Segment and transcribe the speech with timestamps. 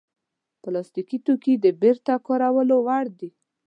[0.61, 3.29] پلاستيکي توکي د بېرته کارولو وړ دي.